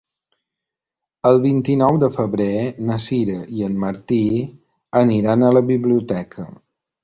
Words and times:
El 1.31 1.37
vint-i-nou 1.43 1.99
de 2.05 2.09
febrer 2.15 2.49
na 2.89 2.97
Sira 3.05 3.37
i 3.61 3.69
en 3.69 3.77
Martí 3.87 4.21
aniran 5.07 5.49
a 5.49 5.55
la 5.61 5.67
biblioteca. 5.73 6.53